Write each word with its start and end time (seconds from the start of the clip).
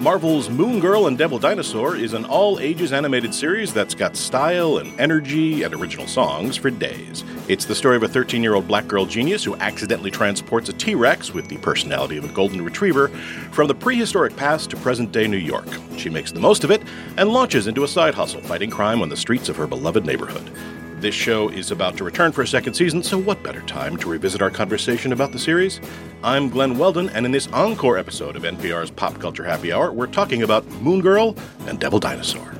Marvel's 0.00 0.48
Moon 0.48 0.80
Girl 0.80 1.08
and 1.08 1.18
Devil 1.18 1.38
Dinosaur 1.38 1.94
is 1.94 2.14
an 2.14 2.24
all 2.24 2.58
ages 2.58 2.90
animated 2.90 3.34
series 3.34 3.74
that's 3.74 3.94
got 3.94 4.16
style 4.16 4.78
and 4.78 4.98
energy 4.98 5.62
and 5.62 5.74
original 5.74 6.06
songs 6.06 6.56
for 6.56 6.70
days. 6.70 7.22
It's 7.48 7.66
the 7.66 7.74
story 7.74 7.96
of 7.96 8.02
a 8.02 8.08
13 8.08 8.42
year 8.42 8.54
old 8.54 8.66
black 8.66 8.88
girl 8.88 9.04
genius 9.04 9.44
who 9.44 9.56
accidentally 9.56 10.10
transports 10.10 10.70
a 10.70 10.72
T 10.72 10.94
Rex 10.94 11.34
with 11.34 11.48
the 11.48 11.58
personality 11.58 12.16
of 12.16 12.24
a 12.24 12.32
golden 12.32 12.62
retriever 12.62 13.08
from 13.52 13.68
the 13.68 13.74
prehistoric 13.74 14.34
past 14.36 14.70
to 14.70 14.76
present 14.78 15.12
day 15.12 15.26
New 15.26 15.36
York. 15.36 15.68
She 15.98 16.08
makes 16.08 16.32
the 16.32 16.40
most 16.40 16.64
of 16.64 16.70
it 16.70 16.80
and 17.18 17.28
launches 17.28 17.66
into 17.66 17.84
a 17.84 17.88
side 17.88 18.14
hustle 18.14 18.40
fighting 18.40 18.70
crime 18.70 19.02
on 19.02 19.10
the 19.10 19.18
streets 19.18 19.50
of 19.50 19.56
her 19.56 19.66
beloved 19.66 20.06
neighborhood. 20.06 20.50
This 21.00 21.14
show 21.14 21.48
is 21.48 21.70
about 21.70 21.96
to 21.96 22.04
return 22.04 22.30
for 22.30 22.42
a 22.42 22.46
second 22.46 22.74
season, 22.74 23.02
so 23.02 23.16
what 23.16 23.42
better 23.42 23.62
time 23.62 23.96
to 23.96 24.10
revisit 24.10 24.42
our 24.42 24.50
conversation 24.50 25.14
about 25.14 25.32
the 25.32 25.38
series? 25.38 25.80
I'm 26.22 26.50
Glen 26.50 26.76
Weldon, 26.76 27.08
and 27.10 27.24
in 27.24 27.32
this 27.32 27.48
encore 27.54 27.96
episode 27.96 28.36
of 28.36 28.42
NPR's 28.42 28.90
Pop 28.90 29.18
Culture 29.18 29.44
Happy 29.44 29.72
Hour, 29.72 29.92
we're 29.92 30.06
talking 30.08 30.42
about 30.42 30.68
Moon 30.82 31.00
Girl 31.00 31.34
and 31.66 31.80
Devil 31.80 32.00
Dinosaur. 32.00 32.59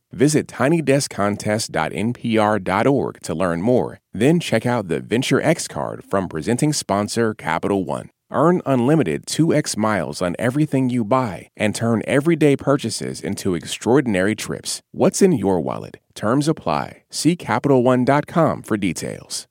Visit 0.11 0.47
tinydeskcontest.npr.org 0.47 3.21
to 3.21 3.33
learn 3.33 3.61
more. 3.61 3.99
Then 4.13 4.39
check 4.39 4.65
out 4.65 4.87
the 4.87 4.99
Venture 4.99 5.41
X 5.41 5.67
card 5.67 6.03
from 6.03 6.27
presenting 6.27 6.73
sponsor 6.73 7.33
Capital 7.33 7.85
One. 7.85 8.09
Earn 8.31 8.61
unlimited 8.65 9.25
2x 9.25 9.75
miles 9.75 10.21
on 10.21 10.35
everything 10.39 10.89
you 10.89 11.03
buy 11.03 11.49
and 11.57 11.75
turn 11.75 12.01
everyday 12.07 12.55
purchases 12.55 13.21
into 13.21 13.55
extraordinary 13.55 14.35
trips. 14.35 14.81
What's 14.91 15.21
in 15.21 15.33
your 15.33 15.59
wallet? 15.59 15.97
Terms 16.15 16.47
apply. 16.47 17.03
See 17.09 17.35
CapitalOne.com 17.35 18.63
for 18.63 18.77
details. 18.77 19.47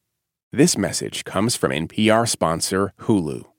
This 0.53 0.79
message 0.79 1.25
comes 1.25 1.57
from 1.57 1.73
NPR 1.73 2.29
sponsor 2.29 2.93
Hulu. 3.03 3.50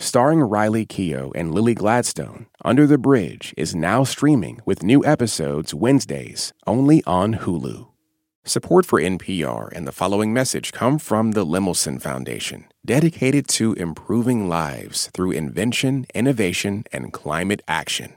Starring 0.00 0.40
Riley 0.40 0.86
Keough 0.86 1.32
and 1.34 1.52
Lily 1.52 1.74
Gladstone, 1.74 2.46
Under 2.64 2.86
the 2.86 2.98
Bridge 2.98 3.52
is 3.56 3.74
now 3.74 4.04
streaming 4.04 4.60
with 4.64 4.84
new 4.84 5.04
episodes 5.04 5.74
Wednesdays 5.74 6.52
only 6.68 7.02
on 7.04 7.34
Hulu. 7.34 7.88
Support 8.44 8.86
for 8.86 9.00
NPR 9.00 9.70
and 9.72 9.88
the 9.88 9.92
following 9.92 10.32
message 10.32 10.70
come 10.70 10.98
from 11.00 11.32
the 11.32 11.44
Lemelson 11.44 12.00
Foundation, 12.00 12.66
dedicated 12.86 13.48
to 13.48 13.72
improving 13.72 14.48
lives 14.48 15.10
through 15.12 15.32
invention, 15.32 16.06
innovation, 16.14 16.84
and 16.92 17.12
climate 17.12 17.60
action. 17.66 18.14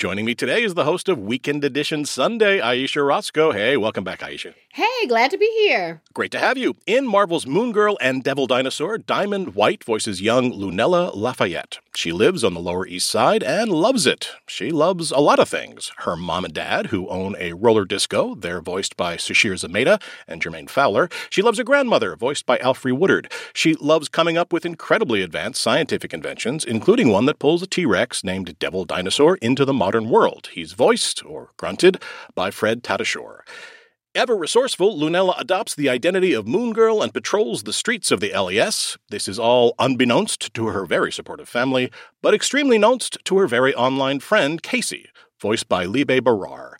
Joining 0.00 0.24
me 0.24 0.34
today 0.34 0.62
is 0.62 0.72
the 0.72 0.84
host 0.84 1.10
of 1.10 1.18
Weekend 1.18 1.62
Edition 1.62 2.06
Sunday, 2.06 2.58
Ayesha 2.58 3.02
Rascoe. 3.02 3.52
Hey, 3.52 3.76
welcome 3.76 4.02
back, 4.02 4.22
Ayesha. 4.22 4.54
Hey, 4.72 5.06
glad 5.06 5.30
to 5.30 5.36
be 5.36 5.44
here. 5.58 6.00
Great 6.14 6.30
to 6.30 6.38
have 6.38 6.56
you. 6.56 6.74
In 6.86 7.06
Marvel's 7.06 7.46
Moon 7.46 7.70
Girl 7.70 7.98
and 8.00 8.24
Devil 8.24 8.46
Dinosaur, 8.46 8.96
Diamond 8.96 9.54
White 9.54 9.84
voices 9.84 10.22
young 10.22 10.52
Lunella 10.52 11.14
Lafayette. 11.14 11.80
She 11.94 12.12
lives 12.12 12.44
on 12.44 12.54
the 12.54 12.60
Lower 12.60 12.86
East 12.86 13.10
Side 13.10 13.42
and 13.42 13.70
loves 13.70 14.06
it. 14.06 14.30
She 14.46 14.70
loves 14.70 15.10
a 15.10 15.18
lot 15.18 15.40
of 15.40 15.48
things. 15.48 15.90
Her 15.98 16.16
mom 16.16 16.44
and 16.44 16.54
dad, 16.54 16.86
who 16.86 17.08
own 17.08 17.34
a 17.38 17.52
roller 17.52 17.84
disco, 17.84 18.36
they're 18.36 18.60
voiced 18.60 18.96
by 18.96 19.16
Sasheer 19.16 19.54
Zamata 19.54 20.00
and 20.28 20.40
Jermaine 20.40 20.70
Fowler. 20.70 21.08
She 21.30 21.42
loves 21.42 21.58
her 21.58 21.64
grandmother, 21.64 22.14
voiced 22.14 22.46
by 22.46 22.58
Alfre 22.58 22.96
Woodard. 22.96 23.30
She 23.52 23.74
loves 23.74 24.08
coming 24.08 24.38
up 24.38 24.52
with 24.52 24.64
incredibly 24.64 25.20
advanced 25.20 25.60
scientific 25.60 26.14
inventions, 26.14 26.64
including 26.64 27.08
one 27.08 27.26
that 27.26 27.40
pulls 27.40 27.62
a 27.62 27.66
T 27.66 27.84
Rex 27.84 28.22
named 28.22 28.58
Devil 28.60 28.84
Dinosaur 28.84 29.36
into 29.38 29.64
the 29.64 29.74
modern 29.74 30.08
world. 30.08 30.48
He's 30.52 30.72
voiced, 30.72 31.24
or 31.24 31.50
grunted, 31.56 32.00
by 32.36 32.52
Fred 32.52 32.84
Tatasciore. 32.84 33.40
Ever 34.12 34.34
resourceful, 34.36 34.98
Lunella 34.98 35.40
adopts 35.40 35.76
the 35.76 35.88
identity 35.88 36.32
of 36.32 36.44
Moon 36.44 36.72
Girl 36.72 37.00
and 37.00 37.14
patrols 37.14 37.62
the 37.62 37.72
streets 37.72 38.10
of 38.10 38.18
the 38.18 38.36
LES. 38.36 38.98
This 39.08 39.28
is 39.28 39.38
all 39.38 39.76
unbeknownst 39.78 40.52
to 40.54 40.66
her 40.66 40.84
very 40.84 41.12
supportive 41.12 41.48
family, 41.48 41.92
but 42.20 42.34
extremely 42.34 42.76
knownst 42.76 43.18
to 43.26 43.38
her 43.38 43.46
very 43.46 43.72
online 43.72 44.18
friend, 44.18 44.64
Casey, 44.64 45.10
voiced 45.40 45.68
by 45.68 45.84
Libe 45.84 46.24
Barer. 46.24 46.76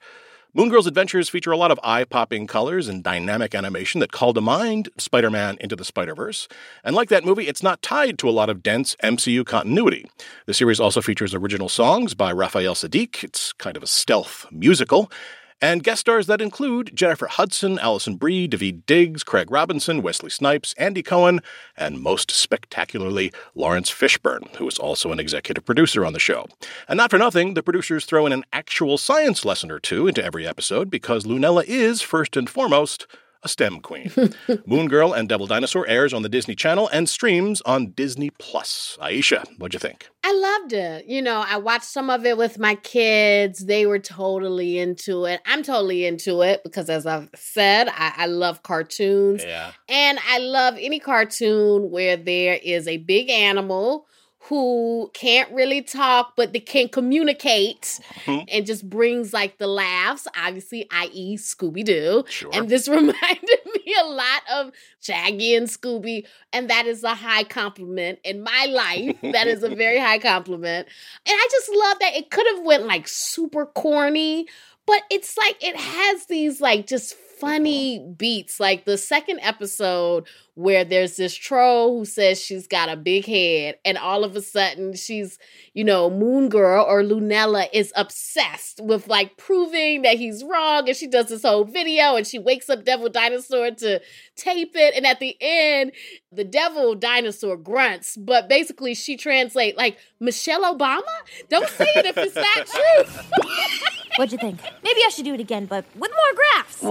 Moon 0.55 0.71
Girl's 0.71 0.89
adventures 0.89 1.29
feature 1.29 1.53
a 1.53 1.57
lot 1.57 1.71
of 1.71 1.79
eye 1.85 2.03
popping 2.03 2.49
colors 2.49 2.89
and 2.89 3.05
dynamic 3.05 3.55
animation 3.55 4.01
that 4.01 4.11
call 4.11 4.35
to 4.35 4.41
mind 4.41 4.89
Spider 4.99 5.31
Man 5.31 5.57
Into 5.61 5.77
the 5.77 5.85
Spider 5.85 6.17
Verse. 6.17 6.49
And 6.83 6.97
like 6.97 7.11
that 7.11 7.25
movie, 7.25 7.47
it's 7.47 7.63
not 7.63 7.81
tied 7.81 8.19
to 8.19 8.29
a 8.29 8.33
lot 8.33 8.51
of 8.51 8.61
dense 8.61 8.97
MCU 9.05 9.47
continuity. 9.47 10.11
The 10.47 10.55
series 10.55 10.81
also 10.81 11.01
features 11.01 11.33
original 11.33 11.69
songs 11.69 12.15
by 12.15 12.33
Raphael 12.33 12.75
Saadiq. 12.75 13.23
It's 13.23 13.53
kind 13.53 13.77
of 13.77 13.85
a 13.85 13.87
stealth 13.87 14.47
musical 14.51 15.13
and 15.61 15.83
guest 15.83 16.01
stars 16.01 16.27
that 16.27 16.41
include 16.41 16.95
Jennifer 16.95 17.27
Hudson, 17.27 17.79
Alison 17.79 18.17
Brie, 18.17 18.49
Daveed 18.49 18.87
Diggs, 18.87 19.23
Craig 19.23 19.51
Robinson, 19.51 20.03
Wesley 20.03 20.31
Snipes, 20.31 20.75
Andy 20.79 21.03
Cohen, 21.03 21.41
and 21.77 22.01
most 22.01 22.31
spectacularly, 22.31 23.33
Laurence 23.55 23.91
Fishburne, 23.91 24.55
who 24.57 24.67
is 24.67 24.79
also 24.79 25.13
an 25.13 25.21
executive 25.21 25.65
producer 25.65 26.05
on 26.05 26.13
the 26.13 26.19
show. 26.19 26.47
And 26.89 26.97
not 26.97 27.11
for 27.11 27.19
nothing, 27.19 27.55
the 27.55 27.63
producers 27.63 28.05
throw 28.05 28.27
in 28.27 28.33
an 28.33 28.45
actual 28.53 28.99
science 28.99 29.45
lesson 29.45 29.71
or 29.71 29.79
two 29.79 30.07
into 30.07 30.25
every 30.25 30.47
episode 30.47 30.91
because 30.91 31.25
Lunella 31.25 31.65
is, 31.65 32.03
first 32.03 32.37
and 32.37 32.49
foremost, 32.49 33.07
a 33.43 33.49
STEM 33.49 33.81
queen. 33.81 34.13
Moon 34.67 34.89
Girl 34.89 35.13
and 35.13 35.29
Devil 35.29 35.47
Dinosaur 35.47 35.87
airs 35.87 36.13
on 36.13 36.23
the 36.23 36.29
Disney 36.29 36.55
Channel 36.55 36.89
and 36.89 37.09
streams 37.09 37.61
on 37.63 37.91
Disney 37.93 38.31
Plus. 38.31 38.99
Ayesha, 39.01 39.45
what'd 39.59 39.75
you 39.75 39.81
think? 39.81 40.09
I 40.23 40.33
loved 40.33 40.73
it. 40.75 41.07
You 41.07 41.23
know, 41.23 41.45
I 41.47 41.57
watched 41.57 41.85
some 41.85 42.11
of 42.11 42.27
it 42.27 42.37
with 42.37 42.59
my 42.59 42.75
kids. 42.75 43.65
They 43.65 43.87
were 43.87 43.99
totally 43.99 44.79
into 44.79 45.25
it. 45.25 45.41
I'm 45.47 45.63
totally 45.63 46.05
into 46.05 46.43
it 46.43 46.63
because, 46.63 46.91
as 46.91 47.07
I've 47.07 47.31
said, 47.35 47.89
I, 47.89 48.13
I 48.17 48.27
love 48.27 48.63
cartoons. 48.63 49.43
Yeah. 49.43 49.73
And 49.89 50.19
I 50.29 50.39
love 50.39 50.77
any 50.79 51.01
cartoon 51.01 51.91
where 51.91 52.17
there 52.17 52.59
is 52.63 52.87
a 52.87 52.99
big 52.99 53.31
animal 53.31 54.07
who 54.51 55.11
can't 55.15 55.51
really 55.53 55.81
talk 55.81 56.35
but 56.37 56.53
they 56.53 56.61
can 56.61 56.89
communicate 56.89 57.99
Mhm. 58.27 58.45
and 58.53 58.67
just 58.67 58.89
brings 58.91 59.33
like 59.33 59.57
the 59.59 59.67
laughs 59.67 60.27
obviously 60.37 60.87
i.e 60.91 61.37
scooby-doo 61.39 62.25
Sure. 62.29 62.51
and 62.53 62.69
this 62.69 62.87
reminded 62.99 63.17
me 63.65 63.81
me 63.87 63.95
a 63.99 64.05
lot 64.05 64.43
of 64.53 64.71
Shaggy 65.01 65.55
and 65.55 65.67
Scooby, 65.67 66.27
and 66.53 66.69
that 66.69 66.85
is 66.87 67.03
a 67.03 67.15
high 67.15 67.45
compliment 67.45 68.19
in 68.25 68.43
my 68.43 68.67
life. 68.69 69.17
that 69.33 69.47
is 69.47 69.63
a 69.63 69.75
very 69.75 69.99
high 70.07 70.19
compliment. 70.19 70.87
And 71.27 71.35
I 71.35 71.49
just 71.51 71.71
love 71.75 71.99
that 72.01 72.15
it 72.15 72.31
could 72.31 72.47
have 72.55 72.63
went 72.63 72.85
like 72.85 73.09
super 73.09 73.65
corny, 73.65 74.47
but 74.87 75.01
it's 75.11 75.35
like 75.39 75.57
it 75.65 75.77
has 75.77 76.27
these 76.27 76.61
like 76.61 76.87
just 76.87 77.17
funny 77.41 77.99
uh-huh. 77.99 78.13
beats. 78.17 78.61
Like 78.61 78.85
the 78.85 78.99
second 78.99 79.41
episode 79.41 80.27
where 80.55 80.85
there's 80.85 81.17
this 81.17 81.35
troll 81.35 81.99
who 81.99 82.05
says 82.05 82.39
she's 82.39 82.67
got 82.67 82.91
a 82.91 82.97
big 82.97 83.25
head, 83.25 83.79
and 83.85 83.97
all 83.97 84.25
of 84.25 84.37
a 84.37 84.43
sudden 84.43 84.95
she's, 84.95 85.39
you 85.73 85.83
know, 85.83 86.11
Moon 86.11 86.49
Girl 86.49 86.85
or 86.87 87.03
Lunella 87.03 87.67
is 87.73 87.93
obsessed 87.97 88.81
with 88.83 89.09
like 89.09 89.37
proving 89.37 90.03
that 90.03 90.19
he's 90.19 90.45
wrong. 90.45 90.89
And 90.89 90.97
she 90.97 91.07
does 91.07 91.29
this 91.29 91.43
whole 91.43 91.65
video 91.65 92.17
and 92.17 92.27
she 92.27 92.39
wakes 92.39 92.69
up 92.69 92.85
Devil 92.85 93.09
Dinosaur 93.09 93.71
to 93.71 94.01
tape 94.37 94.73
it. 94.75 94.95
And 94.95 95.07
at 95.07 95.21
the 95.21 95.37
end, 95.41 95.93
the 96.31 96.45
Devil 96.45 96.95
Dinosaur 96.95 97.57
grunts, 97.57 98.17
but 98.17 98.49
basically 98.49 98.95
she 98.95 99.17
translates 99.17 99.77
like 99.77 99.99
Michelle 100.21 100.75
Obama. 100.75 101.03
Don't 101.49 101.69
say 101.69 101.89
it 101.97 102.07
if 102.07 102.19
it's 102.19 102.37
not 102.37 102.67
true. 103.87 103.97
What'd 104.17 104.33
you 104.33 104.39
think? 104.39 104.61
Maybe 104.83 105.01
I 105.07 105.11
should 105.11 105.25
do 105.25 105.35
it 105.35 105.41
again, 105.41 105.67
but 105.67 105.85
with 105.95 106.11
more 106.11 106.35
graphs. 106.35 106.83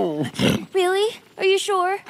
really? 0.74 1.16
Are 1.38 1.46
you 1.46 1.58
sure? 1.58 2.00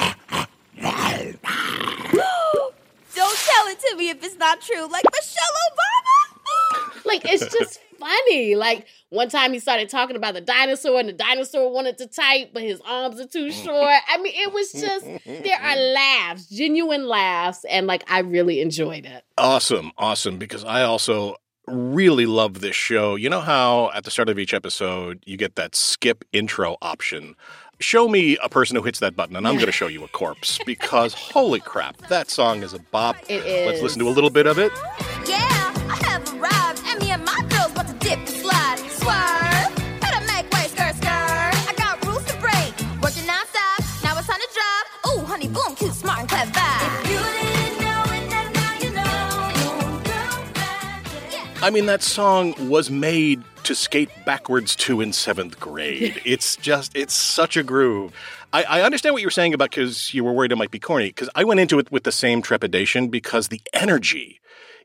Don't 3.15 3.37
tell 3.37 3.67
it 3.67 3.79
to 3.79 3.95
me 3.97 4.09
if 4.09 4.23
it's 4.23 4.37
not 4.37 4.61
true. 4.61 4.87
Like 4.87 5.03
Michelle 5.11 5.43
Obama. 5.71 7.05
like 7.05 7.25
it's 7.25 7.51
just 7.53 7.79
funny. 7.99 8.55
Like 8.55 8.85
one 9.09 9.29
time 9.29 9.51
he 9.53 9.59
started 9.59 9.89
talking 9.89 10.15
about 10.15 10.35
the 10.35 10.41
dinosaur 10.41 10.99
and 10.99 11.09
the 11.09 11.13
dinosaur 11.13 11.71
wanted 11.71 11.97
to 11.97 12.07
type, 12.07 12.51
but 12.53 12.63
his 12.63 12.79
arms 12.87 13.19
are 13.19 13.27
too 13.27 13.51
short. 13.51 13.99
I 14.07 14.17
mean, 14.21 14.33
it 14.35 14.53
was 14.53 14.71
just 14.71 15.05
there 15.25 15.59
are 15.59 15.75
laughs, 15.75 16.47
genuine 16.47 17.07
laughs, 17.07 17.65
and 17.69 17.87
like 17.87 18.09
I 18.09 18.19
really 18.19 18.61
enjoyed 18.61 19.05
it. 19.05 19.23
Awesome, 19.37 19.91
awesome. 19.97 20.37
Because 20.37 20.63
I 20.63 20.83
also 20.83 21.35
really 21.71 22.25
love 22.25 22.61
this 22.61 22.75
show. 22.75 23.15
You 23.15 23.29
know 23.29 23.41
how 23.41 23.91
at 23.93 24.03
the 24.03 24.11
start 24.11 24.29
of 24.29 24.39
each 24.39 24.53
episode 24.53 25.23
you 25.25 25.37
get 25.37 25.55
that 25.55 25.75
skip 25.75 26.25
intro 26.33 26.77
option? 26.81 27.35
Show 27.79 28.09
me 28.09 28.37
a 28.43 28.49
person 28.49 28.75
who 28.75 28.83
hits 28.83 28.99
that 28.99 29.15
button, 29.15 29.35
and 29.35 29.47
I'm 29.47 29.55
going 29.55 29.67
to 29.67 29.71
show 29.71 29.87
you 29.87 30.03
a 30.03 30.07
corpse 30.09 30.59
because 30.65 31.13
holy 31.13 31.61
crap, 31.61 31.97
that 32.09 32.29
song 32.29 32.61
is 32.63 32.73
a 32.73 32.79
bop. 32.79 33.15
It 33.29 33.45
is. 33.45 33.67
Let's 33.67 33.81
listen 33.81 33.99
to 33.99 34.07
a 34.07 34.11
little 34.11 34.29
bit 34.29 34.47
of 34.47 34.59
it. 34.59 34.71
Yeah, 35.27 35.37
I 35.89 35.99
have 36.07 36.33
arrived, 36.33 36.81
and 36.85 36.99
me 36.99 37.11
and 37.11 37.23
my 37.23 37.45
girls 37.49 37.71
about 37.71 37.87
to 37.87 37.93
dip 37.93 38.19
and 38.19 38.91
slide. 38.91 39.38
I 51.61 51.71
mean, 51.71 51.87
that 51.87 52.01
song 52.01 52.55
was 52.69 52.89
made 52.89 53.43
to 53.63 53.75
skate 53.75 54.09
backwards 54.25 54.77
to 54.77 55.01
in 55.01 55.11
seventh 55.11 55.59
grade. 55.59 56.21
it's 56.25 56.55
just, 56.55 56.95
it's 56.95 57.13
such 57.13 57.57
a 57.57 57.63
groove. 57.63 58.13
I, 58.53 58.63
I 58.63 58.81
understand 58.81 59.11
what 59.11 59.21
you 59.21 59.27
were 59.27 59.31
saying 59.31 59.53
about 59.53 59.71
because 59.71 60.13
you 60.13 60.23
were 60.23 60.31
worried 60.31 60.53
it 60.53 60.55
might 60.55 60.71
be 60.71 60.79
corny, 60.79 61.09
because 61.09 61.29
I 61.35 61.43
went 61.43 61.59
into 61.59 61.77
it 61.77 61.91
with 61.91 62.05
the 62.05 62.13
same 62.13 62.41
trepidation 62.41 63.09
because 63.09 63.49
the 63.49 63.61
energy 63.73 64.39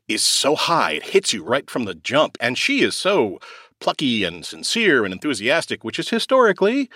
is 0.09 0.25
so 0.25 0.56
high. 0.56 0.93
It 0.93 1.05
hits 1.05 1.32
you 1.32 1.44
right 1.44 1.71
from 1.71 1.85
the 1.85 1.94
jump. 1.94 2.37
And 2.41 2.59
she 2.59 2.82
is 2.82 2.97
so 2.97 3.38
plucky 3.79 4.25
and 4.25 4.44
sincere 4.44 5.05
and 5.05 5.15
enthusiastic, 5.15 5.85
which 5.85 6.00
is 6.00 6.09
historically 6.09 6.91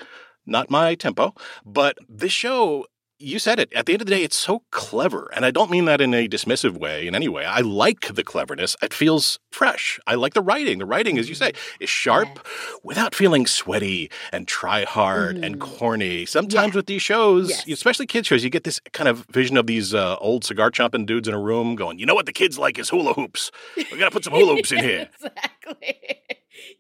not 0.45 0.71
my 0.71 0.97
tempo. 0.97 1.35
But 1.65 1.99
this 2.09 2.33
show, 2.33 2.87
you 3.21 3.39
said 3.39 3.59
it. 3.59 3.73
At 3.73 3.87
the 3.87 3.93
end 3.95 4.03
of 4.03 4.07
the 4.07 4.15
day, 4.15 4.23
it's 4.23 4.37
so 4.39 4.63
clever. 4.71 5.29
And 5.35 5.45
I 5.45 5.51
don't 5.51 5.71
mean 5.71 5.87
that 5.87 6.01
in 6.01 6.15
a 6.15 6.29
dismissive 6.29 6.79
way 6.79 7.07
in 7.07 7.15
any 7.15 7.29
way. 7.29 7.45
I 7.45 7.61
like 7.61 8.15
the 8.15 8.23
cleverness. 8.23 8.77
It 8.83 8.95
feels 8.95 9.39
fresh. 9.51 9.99
I 10.07 10.15
like 10.15 10.35
the 10.35 10.41
writing. 10.41 10.79
The 10.79 10.87
writing, 10.87 11.19
as 11.19 11.29
you 11.29 11.35
say, 11.35 11.53
is 11.81 11.91
sharp 11.91 12.47
without 12.85 13.15
feeling 13.15 13.47
sweaty 13.47 14.11
and 14.33 14.47
try 14.47 14.85
hard 14.85 15.39
and 15.39 15.61
corny. 15.61 16.27
Sometimes 16.27 16.75
Yeah. 16.75 16.79
with 16.79 16.87
these 16.87 17.03
shows, 17.03 17.51
Yes. 17.51 17.67
especially 17.69 18.07
kids 18.07 18.29
shows, 18.29 18.45
you 18.45 18.51
get 18.51 18.65
this 18.65 18.81
kind 18.93 19.09
of 19.09 19.27
vision 19.33 19.57
of 19.57 19.67
these 19.67 19.95
uh, 19.95 20.17
old 20.21 20.45
cigar 20.45 20.71
chomping 20.71 21.05
dudes 21.07 21.27
in 21.27 21.35
a 21.35 21.41
room 21.41 21.75
going, 21.75 21.99
you 21.99 22.07
know 22.07 22.15
what 22.15 22.27
the 22.27 22.33
kids 22.33 22.59
like 22.59 22.79
is 22.79 22.89
hula 22.91 23.15
hoops. 23.15 23.51
We 23.77 23.85
got 23.99 24.05
to 24.05 24.11
put 24.11 24.25
some 24.25 24.33
hula 24.33 24.55
hoops 24.55 24.71
in 24.73 24.79
here. 24.79 25.09
exactly. 25.21 25.97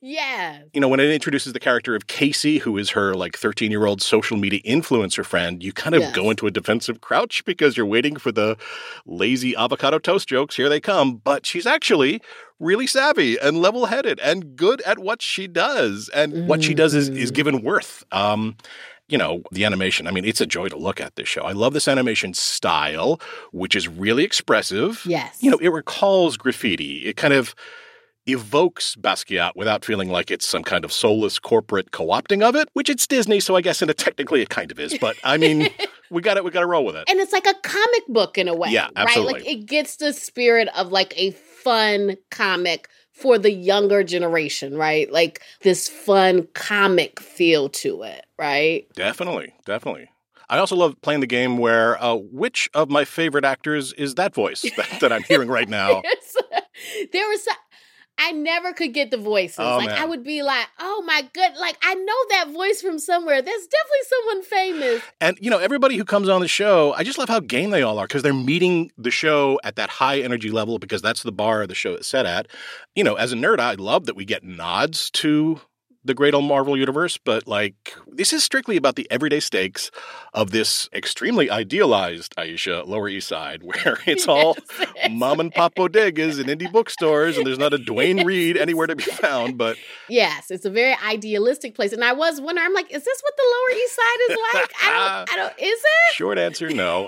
Yes. 0.00 0.62
you 0.72 0.80
know, 0.80 0.88
when 0.88 1.00
it 1.00 1.10
introduces 1.10 1.52
the 1.52 1.60
character 1.60 1.94
of 1.94 2.06
Casey, 2.06 2.58
who 2.58 2.76
is 2.78 2.90
her 2.90 3.14
like 3.14 3.36
13 3.36 3.70
year 3.70 3.84
old 3.86 4.02
social 4.02 4.36
media 4.36 4.60
influencer 4.66 5.24
friend, 5.24 5.62
you 5.62 5.72
kind 5.72 5.94
of 5.94 6.00
Yes. 6.00 6.14
go 6.14 6.30
into 6.30 6.46
a 6.46 6.50
defensive 6.50 7.00
crouch 7.00 7.44
because 7.44 7.76
you're 7.76 7.86
waiting 7.86 8.16
for 8.16 8.32
the 8.32 8.56
lazy 9.06 9.54
avocado 9.56 9.98
toast 9.98 10.28
jokes. 10.28 10.56
Here 10.56 10.68
they 10.68 10.80
come. 10.80 11.16
But 11.16 11.46
she's 11.46 11.66
actually 11.66 12.20
really 12.60 12.86
savvy 12.86 13.38
and 13.38 13.60
level 13.60 13.86
headed 13.86 14.18
and 14.20 14.56
good 14.56 14.80
at 14.82 14.98
what 14.98 15.22
she 15.22 15.46
does. 15.46 16.08
And 16.14 16.48
what 16.48 16.62
she 16.64 16.74
does 16.74 16.94
is, 16.94 17.08
is 17.08 17.30
given 17.30 17.62
worth. 17.62 18.04
Um, 18.12 18.56
you 19.08 19.16
know, 19.16 19.42
the 19.52 19.64
animation. 19.64 20.06
I 20.06 20.10
mean, 20.10 20.26
it's 20.26 20.40
a 20.42 20.46
joy 20.46 20.68
to 20.68 20.76
look 20.76 21.00
at 21.00 21.16
this 21.16 21.26
show. 21.28 21.40
I 21.42 21.52
love 21.52 21.72
this 21.72 21.88
animation 21.88 22.34
style, 22.34 23.18
which 23.52 23.74
is 23.74 23.88
really 23.88 24.22
expressive. 24.22 25.02
Yes. 25.06 25.38
You 25.42 25.50
know, 25.50 25.56
it 25.58 25.68
recalls 25.70 26.36
graffiti. 26.36 27.06
It 27.06 27.16
kind 27.16 27.32
of 27.32 27.54
evokes 28.28 28.94
Basquiat 28.96 29.52
without 29.56 29.84
feeling 29.84 30.10
like 30.10 30.30
it's 30.30 30.46
some 30.46 30.62
kind 30.62 30.84
of 30.84 30.92
soulless 30.92 31.38
corporate 31.38 31.90
co-opting 31.90 32.42
of 32.42 32.54
it, 32.54 32.68
which 32.74 32.88
it's 32.88 33.06
Disney, 33.06 33.40
so 33.40 33.56
I 33.56 33.60
guess 33.60 33.82
in 33.82 33.90
a 33.90 33.94
technically 33.94 34.42
it 34.42 34.50
kind 34.50 34.70
of 34.70 34.78
is. 34.78 34.96
But 34.98 35.16
I 35.24 35.36
mean, 35.36 35.68
we 36.10 36.22
got 36.22 36.36
it. 36.36 36.44
We 36.44 36.50
got 36.50 36.60
to 36.60 36.66
roll 36.66 36.84
with 36.84 36.96
it. 36.96 37.08
and 37.08 37.18
it's 37.18 37.32
like 37.32 37.46
a 37.46 37.54
comic 37.62 38.06
book 38.08 38.38
in 38.38 38.48
a 38.48 38.54
way. 38.54 38.70
Yeah, 38.70 38.88
Right? 38.96 39.18
Like 39.18 39.46
it 39.46 39.66
gets 39.66 39.96
the 39.96 40.12
spirit 40.12 40.68
of 40.76 40.92
like 40.92 41.12
a 41.16 41.30
fun 41.30 42.16
comic 42.30 42.88
for 43.12 43.36
the 43.38 43.52
younger 43.52 44.04
generation, 44.04 44.76
right? 44.76 45.10
Like 45.10 45.42
this 45.62 45.88
fun 45.88 46.46
comic 46.54 47.18
feel 47.18 47.68
to 47.70 48.02
it, 48.02 48.24
right? 48.38 48.86
Definitely, 48.94 49.54
definitely. 49.64 50.08
I 50.50 50.58
also 50.58 50.76
love 50.76 51.00
playing 51.02 51.20
the 51.20 51.26
game 51.26 51.58
where 51.58 52.02
uh, 52.02 52.14
which 52.14 52.70
of 52.72 52.88
my 52.88 53.04
favorite 53.04 53.44
actors 53.44 53.92
is 53.94 54.14
that 54.14 54.34
voice 54.34 54.62
that, 54.76 55.00
that 55.00 55.12
I'm 55.12 55.22
hearing 55.24 55.48
right 55.48 55.68
now? 55.68 56.02
there 57.12 57.28
was 57.28 57.46
I 58.18 58.32
never 58.32 58.72
could 58.72 58.92
get 58.92 59.10
the 59.10 59.16
voices. 59.16 59.60
Oh, 59.60 59.76
like 59.78 59.88
man. 59.88 59.98
I 59.98 60.04
would 60.04 60.24
be 60.24 60.42
like, 60.42 60.66
"Oh 60.78 61.02
my 61.06 61.22
good, 61.32 61.56
like 61.56 61.78
I 61.82 61.94
know 61.94 62.14
that 62.30 62.50
voice 62.52 62.82
from 62.82 62.98
somewhere. 62.98 63.40
That's 63.40 63.66
definitely 63.66 64.06
someone 64.08 64.42
famous." 64.42 65.02
And 65.20 65.38
you 65.40 65.50
know, 65.50 65.58
everybody 65.58 65.96
who 65.96 66.04
comes 66.04 66.28
on 66.28 66.40
the 66.40 66.48
show, 66.48 66.92
I 66.94 67.04
just 67.04 67.18
love 67.18 67.28
how 67.28 67.40
game 67.40 67.70
they 67.70 67.82
all 67.82 67.98
are 67.98 68.06
because 68.06 68.22
they're 68.22 68.34
meeting 68.34 68.90
the 68.98 69.10
show 69.10 69.60
at 69.62 69.76
that 69.76 69.88
high 69.88 70.20
energy 70.20 70.50
level 70.50 70.78
because 70.78 71.00
that's 71.00 71.22
the 71.22 71.32
bar 71.32 71.66
the 71.66 71.74
show 71.74 71.94
is 71.94 72.06
set 72.06 72.26
at. 72.26 72.48
You 72.94 73.04
know, 73.04 73.14
as 73.14 73.32
a 73.32 73.36
nerd, 73.36 73.60
I 73.60 73.74
love 73.74 74.06
that 74.06 74.16
we 74.16 74.24
get 74.24 74.42
nods 74.42 75.10
to 75.12 75.60
the 76.08 76.14
great 76.14 76.34
old 76.34 76.46
Marvel 76.46 76.76
universe, 76.76 77.16
but 77.16 77.46
like 77.46 77.94
this 78.08 78.32
is 78.32 78.42
strictly 78.42 78.76
about 78.76 78.96
the 78.96 79.06
everyday 79.10 79.38
stakes 79.38 79.92
of 80.34 80.50
this 80.50 80.88
extremely 80.92 81.50
idealized 81.50 82.34
Ayesha 82.36 82.82
Lower 82.84 83.08
East 83.08 83.28
Side, 83.28 83.62
where 83.62 83.98
it's 84.06 84.26
all 84.26 84.56
mom 85.10 85.38
and 85.38 85.54
pop 85.54 85.76
bodegas 85.76 86.40
and 86.40 86.48
indie 86.48 86.70
bookstores, 86.72 87.36
and 87.36 87.46
there's 87.46 87.58
not 87.58 87.72
a 87.72 87.78
Duane 87.78 88.24
Reade 88.24 88.56
anywhere 88.56 88.88
to 88.88 88.96
be 88.96 89.04
found. 89.04 89.56
But 89.56 89.76
Yes, 90.08 90.50
it's 90.50 90.64
a 90.64 90.70
very 90.70 90.96
idealistic 91.06 91.74
place, 91.76 91.92
and 91.92 92.02
I 92.02 92.14
was 92.14 92.40
wondering, 92.40 92.66
I'm 92.66 92.74
like, 92.74 92.90
is 92.90 93.04
this 93.04 93.20
what 93.22 93.36
the 93.36 93.44
Lower 93.44 93.78
East 93.78 93.94
Side 93.94 94.30
is 94.30 94.38
like? 94.54 94.72
I 94.82 94.90
don't, 94.90 95.32
I 95.32 95.36
don't. 95.36 95.58
Is 95.60 95.78
it? 95.78 96.14
Short 96.14 96.38
answer, 96.38 96.70
no. 96.70 97.06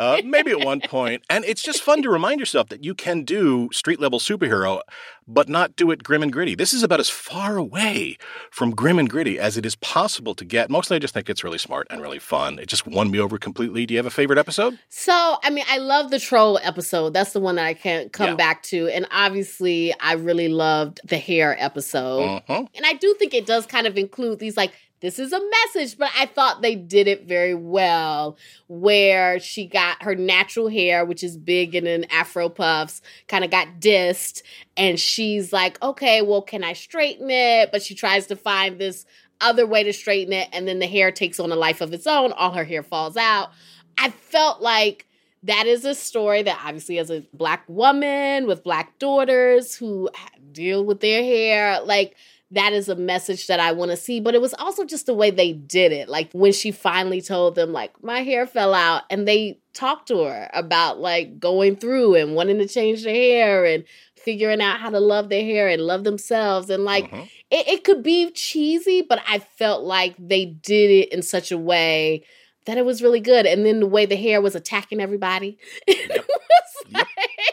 Uh, 0.00 0.22
maybe 0.24 0.50
at 0.50 0.60
one 0.64 0.80
point. 0.80 1.22
And 1.28 1.44
it's 1.44 1.62
just 1.62 1.82
fun 1.82 2.02
to 2.02 2.08
remind 2.10 2.40
yourself 2.40 2.70
that 2.70 2.82
you 2.82 2.94
can 2.94 3.22
do 3.22 3.68
street 3.70 4.00
level 4.00 4.18
superhero, 4.18 4.80
but 5.28 5.46
not 5.46 5.76
do 5.76 5.90
it 5.90 6.02
grim 6.02 6.22
and 6.22 6.32
gritty. 6.32 6.54
This 6.54 6.72
is 6.72 6.82
about 6.82 7.00
as 7.00 7.10
far 7.10 7.58
away 7.58 8.16
from 8.50 8.70
grim 8.70 8.98
and 8.98 9.10
gritty 9.10 9.38
as 9.38 9.58
it 9.58 9.66
is 9.66 9.76
possible 9.76 10.34
to 10.36 10.44
get. 10.46 10.70
Mostly, 10.70 10.96
I 10.96 11.00
just 11.00 11.12
think 11.12 11.28
it's 11.28 11.44
really 11.44 11.58
smart 11.58 11.86
and 11.90 12.00
really 12.00 12.18
fun. 12.18 12.58
It 12.58 12.66
just 12.68 12.86
won 12.86 13.10
me 13.10 13.18
over 13.20 13.36
completely. 13.36 13.84
Do 13.84 13.92
you 13.92 13.98
have 13.98 14.06
a 14.06 14.10
favorite 14.10 14.38
episode? 14.38 14.78
So, 14.88 15.36
I 15.44 15.50
mean, 15.50 15.64
I 15.68 15.76
love 15.76 16.10
the 16.10 16.18
troll 16.18 16.58
episode. 16.62 17.12
That's 17.12 17.32
the 17.34 17.40
one 17.40 17.56
that 17.56 17.66
I 17.66 17.74
can't 17.74 18.10
come 18.10 18.28
Yeah. 18.30 18.34
back 18.36 18.62
to, 18.64 18.88
and 18.88 19.06
obviously, 19.10 19.92
I 20.00 20.14
really 20.14 20.48
loved 20.48 21.00
the 21.04 21.18
hair 21.18 21.56
episode. 21.62 22.42
Mhm. 22.48 22.68
And 22.74 22.86
I 22.86 22.94
do 22.94 23.14
think 23.18 23.34
it 23.34 23.44
does 23.44 23.66
kind 23.66 23.86
of 23.86 23.98
include 23.98 24.38
these 24.38 24.56
like 24.56 24.72
this 25.00 25.18
is 25.18 25.32
a 25.32 25.40
message, 25.64 25.96
but 25.96 26.10
I 26.16 26.26
thought 26.26 26.60
they 26.60 26.74
did 26.74 27.08
it 27.08 27.26
very 27.26 27.54
well. 27.54 28.36
Where 28.68 29.38
she 29.40 29.66
got 29.66 30.02
her 30.02 30.14
natural 30.14 30.68
hair, 30.68 31.04
which 31.04 31.24
is 31.24 31.36
big 31.36 31.74
and 31.74 31.88
in 31.88 32.04
afro 32.10 32.48
puffs, 32.48 33.00
kind 33.26 33.44
of 33.44 33.50
got 33.50 33.80
dissed, 33.80 34.42
and 34.76 35.00
she's 35.00 35.52
like, 35.52 35.82
"Okay, 35.82 36.22
well, 36.22 36.42
can 36.42 36.62
I 36.62 36.74
straighten 36.74 37.30
it?" 37.30 37.72
But 37.72 37.82
she 37.82 37.94
tries 37.94 38.26
to 38.28 38.36
find 38.36 38.78
this 38.78 39.06
other 39.40 39.66
way 39.66 39.82
to 39.82 39.92
straighten 39.92 40.32
it, 40.34 40.48
and 40.52 40.68
then 40.68 40.78
the 40.78 40.86
hair 40.86 41.10
takes 41.10 41.40
on 41.40 41.50
a 41.50 41.56
life 41.56 41.80
of 41.80 41.94
its 41.94 42.06
own. 42.06 42.32
All 42.32 42.52
her 42.52 42.64
hair 42.64 42.82
falls 42.82 43.16
out. 43.16 43.50
I 43.96 44.10
felt 44.10 44.60
like 44.60 45.06
that 45.42 45.66
is 45.66 45.84
a 45.84 45.94
story 45.94 46.42
that 46.42 46.60
obviously 46.64 46.98
as 46.98 47.10
a 47.10 47.24
black 47.32 47.64
woman 47.68 48.46
with 48.46 48.62
black 48.62 48.98
daughters 48.98 49.74
who 49.74 50.10
deal 50.52 50.84
with 50.84 51.00
their 51.00 51.22
hair 51.22 51.80
like 51.82 52.14
that 52.52 52.72
is 52.72 52.88
a 52.88 52.96
message 52.96 53.46
that 53.46 53.60
I 53.60 53.72
want 53.72 53.90
to 53.92 53.96
see. 53.96 54.20
But 54.20 54.34
it 54.34 54.40
was 54.40 54.54
also 54.54 54.84
just 54.84 55.06
the 55.06 55.14
way 55.14 55.30
they 55.30 55.52
did 55.52 55.92
it. 55.92 56.08
Like 56.08 56.30
when 56.32 56.52
she 56.52 56.70
finally 56.72 57.20
told 57.22 57.54
them, 57.54 57.72
like, 57.72 57.92
my 58.02 58.22
hair 58.22 58.46
fell 58.46 58.74
out, 58.74 59.02
and 59.10 59.26
they 59.26 59.58
talked 59.72 60.08
to 60.08 60.24
her 60.24 60.50
about 60.52 60.98
like 60.98 61.38
going 61.38 61.76
through 61.76 62.16
and 62.16 62.34
wanting 62.34 62.58
to 62.58 62.66
change 62.66 63.04
their 63.04 63.14
hair 63.14 63.64
and 63.64 63.84
figuring 64.16 64.60
out 64.60 64.80
how 64.80 64.90
to 64.90 65.00
love 65.00 65.28
their 65.28 65.44
hair 65.44 65.68
and 65.68 65.80
love 65.82 66.04
themselves. 66.04 66.68
And 66.70 66.84
like 66.84 67.10
Mhm. 67.10 67.28
it, 67.50 67.68
it 67.68 67.84
could 67.84 68.02
be 68.02 68.30
cheesy, 68.32 69.00
but 69.00 69.22
I 69.28 69.38
felt 69.38 69.82
like 69.84 70.14
they 70.18 70.44
did 70.44 70.90
it 70.90 71.12
in 71.12 71.22
such 71.22 71.50
a 71.52 71.56
way 71.58 72.24
that 72.66 72.76
it 72.76 72.84
was 72.84 73.00
really 73.02 73.20
good. 73.20 73.46
And 73.46 73.64
then 73.64 73.80
the 73.80 73.86
way 73.86 74.04
the 74.06 74.16
hair 74.16 74.40
was 74.42 74.54
attacking 74.54 75.00
everybody, 75.00 75.56
it 75.86 76.10
was 76.10 76.84
Yep. 76.90 77.06
like 77.16 77.49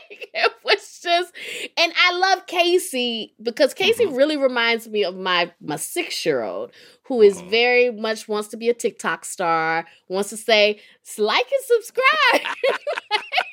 just. 1.08 1.34
And 1.78 1.94
I 1.98 2.18
love 2.18 2.46
Casey 2.48 3.34
because 3.42 3.74
Casey 3.74 4.06
Mhm. 4.06 4.18
really 4.18 4.38
reminds 4.38 4.88
me 4.88 5.04
of 5.04 5.16
my 5.18 5.52
my 5.62 5.78
six 5.78 6.26
year 6.26 6.44
old 6.44 6.72
who 7.04 7.22
is 7.22 7.42
Mhm. 7.42 7.50
very 7.50 7.92
much 7.92 8.28
wants 8.28 8.50
to 8.50 8.58
be 8.58 8.70
a 8.70 8.74
TikTok 8.74 9.26
star, 9.26 9.86
wants 10.10 10.30
to 10.32 10.38
say 10.38 10.80
like 11.18 11.48
and 11.52 11.66
subscribe. 11.66 12.56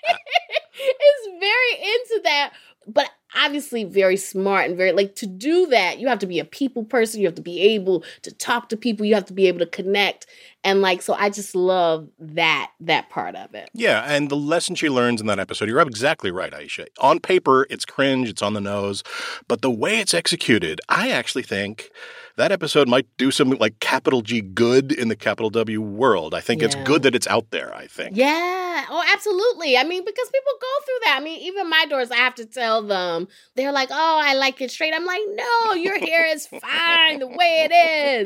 is 0.74 1.40
very 1.40 1.72
into 1.82 2.20
that, 2.24 2.52
but 2.86 3.10
obviously 3.36 3.84
very 3.84 4.16
smart 4.16 4.68
and 4.68 4.76
very 4.76 4.92
like 4.92 5.14
to 5.16 5.26
do 5.26 5.66
that. 5.66 5.98
You 5.98 6.08
have 6.08 6.20
to 6.20 6.26
be 6.26 6.38
a 6.38 6.44
people 6.44 6.84
person. 6.84 7.20
You 7.20 7.26
have 7.26 7.34
to 7.34 7.42
be 7.42 7.60
able 7.60 8.04
to 8.22 8.32
talk 8.32 8.68
to 8.68 8.76
people. 8.76 9.04
You 9.04 9.14
have 9.14 9.24
to 9.26 9.32
be 9.32 9.48
able 9.48 9.58
to 9.58 9.66
connect. 9.66 10.26
And 10.62 10.80
like, 10.80 11.02
so 11.02 11.14
I 11.14 11.30
just 11.30 11.54
love 11.54 12.08
that 12.18 12.70
that 12.80 13.10
part 13.10 13.34
of 13.34 13.54
it. 13.54 13.70
Yeah, 13.74 14.04
and 14.06 14.30
the 14.30 14.36
lesson 14.36 14.74
she 14.74 14.88
learns 14.88 15.20
in 15.20 15.26
that 15.26 15.38
episode, 15.38 15.68
you're 15.68 15.80
exactly 15.80 16.30
right, 16.30 16.54
Ayesha. 16.54 16.86
On 17.00 17.20
paper, 17.20 17.66
it's 17.70 17.84
cringe, 17.84 18.28
it's 18.28 18.42
on 18.42 18.54
the 18.54 18.60
nose, 18.60 19.02
but 19.48 19.62
the 19.62 19.70
way 19.70 20.00
it's 20.00 20.14
executed, 20.14 20.80
I 20.88 21.10
actually 21.10 21.42
think 21.42 21.90
that 22.36 22.50
episode 22.50 22.88
might 22.88 23.06
do 23.16 23.30
something 23.30 23.58
like 23.58 23.78
capital 23.80 24.22
G 24.22 24.40
good 24.40 24.90
in 24.92 25.08
the 25.08 25.16
capital 25.16 25.50
W 25.50 25.80
world. 25.80 26.34
I 26.34 26.40
think 26.40 26.62
it's 26.62 26.74
good 26.84 27.02
that 27.02 27.14
it's 27.14 27.26
out 27.28 27.50
there, 27.50 27.74
I 27.74 27.86
think. 27.86 28.16
Yeah. 28.16 28.84
Oh, 28.90 29.02
absolutely. 29.12 29.76
I 29.76 29.84
mean, 29.84 30.04
because 30.04 30.28
people 30.28 30.52
go 30.60 30.84
through 30.84 30.98
that. 31.04 31.18
I 31.20 31.24
mean, 31.24 31.40
even 31.40 31.70
my 31.70 31.86
doors, 31.86 32.10
I 32.10 32.16
have 32.16 32.34
to 32.36 32.46
tell 32.46 32.82
them. 32.82 33.28
They're 33.54 33.72
like, 33.72 33.88
"Oh, 33.92 34.20
I 34.22 34.34
like 34.34 34.60
it 34.60 34.70
straight." 34.70 34.92
I'm 34.94 35.06
like, 35.06 35.20
"No, 35.34 35.74
your 35.74 35.98
hair 35.98 36.26
is 36.34 36.46
fine 36.60 37.20
the 37.20 37.28
way 37.28 37.68
it 37.70 37.72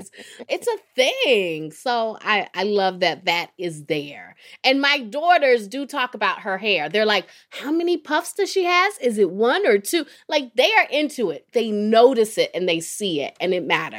is. 0.01 0.11
It's 0.49 0.67
a 0.67 0.79
thing." 0.95 1.71
So 1.71 2.19
I 2.23 2.49
I 2.55 2.65
love 2.65 3.01
that 3.01 3.27
that 3.27 3.51
is 3.59 3.85
there. 3.85 4.37
And 4.65 4.81
my 4.81 5.01
daughters 5.01 5.69
do 5.69 5.87
talk 5.87 6.15
about 6.15 6.41
her 6.41 6.59
hair. 6.59 6.89
They're 6.89 7.07
like, 7.07 7.27
"How 7.51 7.71
many 7.71 7.97
puffs 7.97 8.33
does 8.33 8.51
she 8.51 8.65
has? 8.65 8.99
Is 8.99 9.19
it 9.19 9.31
one 9.31 9.67
or 9.67 9.79
two? 9.79 10.07
Like 10.29 10.55
they 10.55 10.73
are 10.75 10.87
into 10.91 11.31
it. 11.31 11.47
They 11.53 11.71
notice 11.71 12.39
it 12.39 12.51
and 12.55 12.69
they 12.69 12.81
see 12.81 13.21
it, 13.23 13.37
and 13.41 13.53
it 13.53 13.65
matters. 13.65 13.98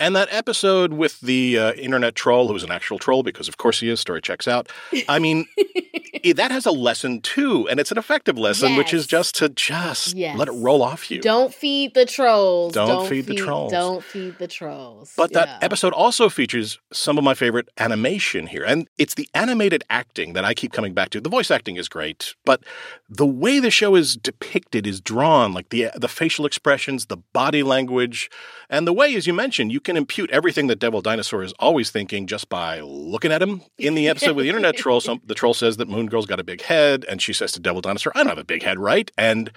And 0.00 0.14
that 0.16 0.28
episode 0.30 0.92
with 0.92 1.20
the 1.20 1.58
uh, 1.58 1.72
internet 1.74 2.14
troll, 2.14 2.48
who's 2.48 2.62
an 2.62 2.70
actual 2.70 2.98
troll, 2.98 3.22
because 3.22 3.48
of 3.48 3.56
course 3.56 3.80
he 3.80 3.88
is, 3.88 4.00
story 4.00 4.20
checks 4.20 4.46
out. 4.48 4.70
I 5.08 5.18
mean, 5.18 5.46
that 6.34 6.50
has 6.50 6.66
a 6.66 6.70
lesson 6.70 7.20
too, 7.20 7.68
and 7.68 7.78
it's 7.80 7.92
an 7.92 7.98
effective 7.98 8.38
lesson, 8.38 8.76
which 8.76 8.92
is 8.92 9.06
just 9.06 9.34
to 9.36 9.48
just 9.48 10.14
Yes. 10.16 10.36
let 10.38 10.48
it 10.48 10.52
roll 10.52 10.82
off 10.82 11.10
you. 11.10 11.20
Don't 11.20 11.52
feed 11.54 11.94
the 11.94 12.04
trolls. 12.06 12.72
Don't 12.74 13.06
feed 13.08 13.26
the 13.26 13.34
trolls. 13.34 13.70
Don't 13.72 14.02
feed 14.04 14.38
the 14.38 14.46
trolls. 14.48 15.12
But 15.16 15.32
that 15.32 15.48
Yeah. 15.48 15.58
episode 15.62 15.92
also 15.92 16.28
features 16.28 16.78
some 16.92 17.18
of 17.18 17.24
my 17.24 17.34
favorite 17.34 17.68
animation 17.78 18.46
here. 18.48 18.64
And 18.64 18.88
it's 18.98 19.14
the 19.14 19.28
animated 19.34 19.84
acting 19.90 20.32
that 20.34 20.44
I 20.44 20.54
keep 20.54 20.72
coming 20.72 20.94
back 20.94 21.10
to. 21.10 21.20
The 21.20 21.28
voice 21.28 21.50
acting 21.50 21.76
is 21.76 21.88
great, 21.88 22.34
but 22.44 22.62
the 23.08 23.26
way 23.26 23.58
the 23.60 23.70
show 23.70 23.94
is 23.94 24.16
depicted 24.16 24.86
is 24.86 25.00
drawn, 25.00 25.52
like 25.52 25.68
the 25.70 25.90
the 25.94 26.08
facial 26.08 26.44
expressions, 26.46 27.06
the 27.06 27.16
body 27.32 27.62
language, 27.62 28.30
and 28.68 28.86
the 28.86 28.92
way, 28.92 29.05
as 29.14 29.26
you 29.26 29.32
mentioned, 29.32 29.72
you 29.72 29.80
can 29.80 29.96
impute 29.96 30.30
everything 30.30 30.66
that 30.66 30.78
Devil 30.78 31.00
Dinosaur 31.00 31.42
is 31.42 31.52
always 31.58 31.90
thinking 31.90 32.26
just 32.26 32.48
by 32.48 32.80
looking 32.80 33.32
at 33.32 33.42
him. 33.42 33.62
In 33.78 33.94
the 33.94 34.08
episode 34.08 34.34
with 34.36 34.44
the 34.44 34.48
internet 34.48 34.76
troll, 34.76 35.00
some, 35.00 35.20
the 35.24 35.34
troll 35.34 35.54
says 35.54 35.76
that 35.76 35.88
Moon 35.88 36.06
Girl's 36.06 36.26
got 36.26 36.40
a 36.40 36.44
big 36.44 36.62
head, 36.62 37.04
and 37.08 37.22
she 37.22 37.32
says 37.32 37.52
to 37.52 37.60
Devil 37.60 37.80
Dinosaur, 37.80 38.12
I 38.14 38.20
don't 38.20 38.28
have 38.28 38.38
a 38.38 38.44
big 38.44 38.62
head, 38.62 38.78
right? 38.78 39.10
And 39.16 39.50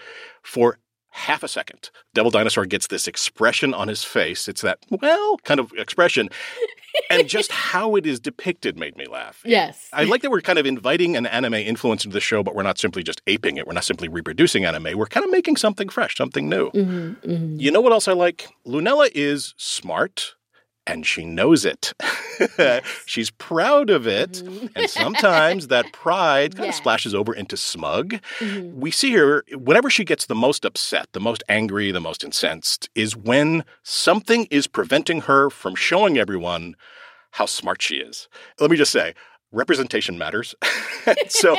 for 0.43 0.77
half 1.11 1.43
a 1.43 1.47
second, 1.47 1.89
Devil 2.13 2.31
Dinosaur 2.31 2.65
gets 2.65 2.87
this 2.87 3.07
expression 3.07 3.73
on 3.73 3.87
his 3.87 4.03
face. 4.03 4.47
It's 4.47 4.61
that, 4.61 4.79
well, 4.89 5.37
kind 5.43 5.59
of 5.59 5.71
expression. 5.73 6.29
And 7.09 7.27
just 7.27 7.51
how 7.51 7.95
it 7.95 8.05
is 8.05 8.19
depicted 8.19 8.77
made 8.77 8.97
me 8.97 9.05
laugh. 9.07 9.43
Yes. 9.49 9.89
I 9.91 10.03
like 10.03 10.21
that 10.21 10.29
we're 10.31 10.41
kind 10.41 10.59
of 10.59 10.65
inviting 10.65 11.15
an 11.17 11.25
anime 11.25 11.55
influence 11.55 12.05
into 12.05 12.13
the 12.13 12.21
show, 12.21 12.43
but 12.43 12.53
we're 12.55 12.63
not 12.63 12.77
simply 12.77 13.01
just 13.03 13.21
aping 13.25 13.57
it. 13.57 13.65
We're 13.65 13.73
not 13.73 13.83
simply 13.83 14.07
reproducing 14.07 14.63
anime. 14.63 14.97
We're 14.97 15.07
kind 15.07 15.25
of 15.25 15.31
making 15.31 15.55
something 15.57 15.89
fresh, 15.89 16.15
something 16.15 16.47
new. 16.47 16.69
Mhm, 16.71 17.15
mhm. 17.23 17.59
You 17.59 17.71
know 17.71 17.81
what 17.81 17.91
else 17.91 18.07
I 18.07 18.13
like? 18.13 18.47
Lunella 18.67 19.09
is 19.15 19.53
smart 19.57 20.35
and 20.89 21.05
she 21.05 21.23
knows 21.25 21.65
it. 21.65 21.93
She's 23.05 23.29
proud 23.31 23.89
of 23.89 24.07
it. 24.07 24.31
Mhm. 24.45 24.71
And 24.75 24.89
sometimes 24.89 25.67
that 25.67 25.91
pride 25.93 26.55
kind 26.55 26.65
Yes. 26.67 26.75
of 26.75 26.81
splashes 26.81 27.13
over 27.15 27.33
into 27.33 27.55
smug. 27.57 28.15
Mhm. 28.39 28.73
We 28.73 28.91
see 28.91 29.13
her, 29.13 29.43
whenever 29.53 29.89
she 29.89 30.03
gets 30.03 30.25
the 30.25 30.35
most 30.35 30.65
upset, 30.65 31.07
the 31.13 31.19
most 31.19 31.43
angry, 31.49 31.91
the 31.91 31.99
most 32.01 32.23
incensed, 32.23 32.89
is 32.95 33.15
when 33.15 33.63
something 33.83 34.47
is 34.49 34.67
preventing 34.67 35.21
her 35.21 35.49
from 35.49 35.75
showing 35.75 36.17
everyone 36.17 36.75
how 37.31 37.45
smart 37.45 37.81
she 37.81 37.95
is. 37.97 38.27
Let 38.59 38.71
me 38.71 38.77
just 38.77 38.91
say, 38.91 39.13
representation 39.51 40.17
matters. 40.17 40.55
so 41.27 41.57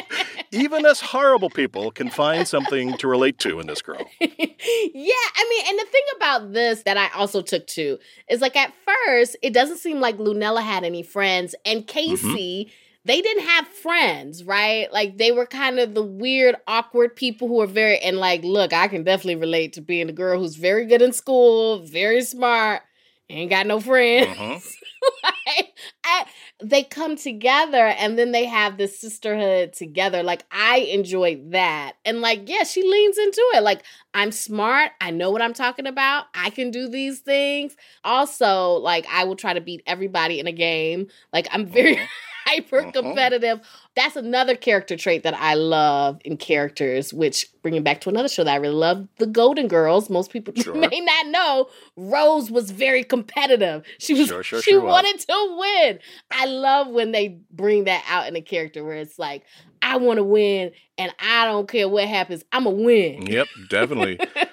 even 0.53 0.87
us 0.87 1.01
horrible 1.01 1.51
people 1.51 1.91
can 1.91 2.11
find 2.11 2.47
something 2.47 2.97
to 2.99 3.09
relate 3.09 3.39
to 3.39 3.61
in 3.61 3.67
this 3.67 3.83
girl. 3.83 4.05
yeah, 4.21 4.29
I 4.29 5.47
mean, 5.49 5.65
and 5.69 5.79
the 5.79 5.87
thing 5.91 6.03
about 6.17 6.53
this 6.53 6.83
that 6.85 6.97
I 6.97 7.09
also 7.19 7.43
took 7.43 7.67
to 7.69 7.99
is 8.29 8.41
like 8.41 8.57
at 8.57 8.73
first, 8.85 9.37
it 9.43 9.53
doesn't 9.53 9.79
seem 9.79 10.01
like 10.01 10.19
Lunella 10.19 10.63
had 10.63 10.85
any 10.85 11.03
friends, 11.03 11.55
and 11.65 11.87
Casey. 11.87 12.73
They 13.07 13.23
didn't 13.23 13.45
have 13.45 13.67
friends, 13.67 14.45
right? 14.45 14.93
Like 14.93 15.17
they 15.17 15.33
were 15.33 15.47
kind 15.47 15.79
of 15.79 15.95
the 15.95 16.03
weird, 16.03 16.57
awkward 16.67 17.17
people 17.17 17.49
who 17.49 17.63
are 17.63 17.67
very 17.67 17.99
and 17.99 18.19
like, 18.19 18.45
look, 18.45 18.75
I 18.75 18.89
can 18.89 19.05
definitely 19.05 19.37
relate 19.37 19.73
to 19.73 19.81
being 19.81 20.11
a 20.11 20.13
girl 20.13 20.39
who's 20.39 20.57
very 20.57 20.85
good 20.85 21.01
in 21.01 21.15
school, 21.15 21.79
very 21.79 22.21
smart, 22.21 22.83
ain't 23.31 23.49
got 23.49 23.67
no 23.67 23.81
friends. 23.81 24.37
Mhm. 24.37 24.63
I, 26.11 26.27
they 26.63 26.83
come 26.83 27.17
together 27.17 27.87
and 27.87 28.19
then 28.19 28.33
they 28.33 28.45
have 28.47 28.77
this 28.77 28.99
sisterhood 28.99 29.73
together. 29.73 30.23
Like 30.23 30.45
I 30.51 30.79
enjoyed 30.79 31.53
that. 31.53 31.93
And 32.05 32.21
like, 32.21 32.49
yeah, 32.49 32.65
she 32.65 32.83
leans 32.83 33.19
into 33.19 33.43
it. 33.55 33.63
Like, 33.63 33.83
I'm 34.13 34.33
smart. 34.33 34.93
I 35.01 35.11
know 35.11 35.31
what 35.31 35.43
I'm 35.43 35.55
talking 35.55 35.87
about. 35.87 36.27
I 36.35 36.51
can 36.51 36.71
do 36.71 36.89
these 36.89 37.21
things. 37.21 37.77
Also, 38.05 38.73
like 38.75 39.07
I 39.11 39.25
will 39.25 39.37
try 39.37 39.55
to 39.55 39.61
beat 39.61 39.83
everybody 39.87 40.41
in 40.41 40.47
a 40.47 40.53
game. 40.53 41.09
Like 41.33 41.49
I'm 41.51 41.67
very. 41.67 41.99
hyper 42.47 42.83
Mhm. 42.83 42.93
competitive. 42.93 43.61
That's 43.97 44.17
another 44.17 44.55
character 44.57 44.97
trait 44.97 45.23
that 45.25 45.35
I 45.35 45.55
love 45.55 46.21
in 46.25 46.37
characters, 46.37 47.13
which 47.13 47.47
bringing 47.63 47.83
back 47.83 48.01
to 48.03 48.09
another 48.09 48.29
show 48.29 48.45
that 48.45 48.53
I 48.53 48.57
really 48.57 48.75
love, 48.75 49.07
The 49.19 49.27
Golden 49.27 49.69
Girls. 49.69 50.09
Most 50.09 50.31
people 50.33 50.55
Sure. 50.63 50.75
may 50.75 51.01
not 51.01 51.27
know 51.29 51.69
Rose 51.97 52.51
was 52.51 52.71
very 52.71 53.03
competitive. 53.05 53.85
She 53.99 54.15
was 54.15 54.29
Sure, 54.29 54.43
sure, 54.43 54.63
she 54.63 54.71
she 54.73 54.77
was. 54.77 54.85
wanted 54.85 55.19
to 55.21 55.57
win. 55.59 55.99
I 56.31 56.47
love 56.47 56.89
when 56.89 57.13
they 57.13 57.39
bring 57.51 57.85
that 57.85 58.05
out 58.09 58.27
in 58.29 58.37
a 58.37 58.43
character 58.43 58.85
where 58.85 58.97
it's 58.97 59.19
like, 59.19 59.43
I 59.83 59.97
want 59.97 60.19
to 60.19 60.25
win 60.25 60.73
and 60.99 61.13
I 61.19 61.47
don't 61.47 61.67
care 61.67 61.89
what 61.89 62.07
happens. 62.07 62.45
I'm 62.53 62.67
a 62.67 62.71
win. 62.71 63.27
Yep, 63.27 63.49
definitely. 63.71 64.19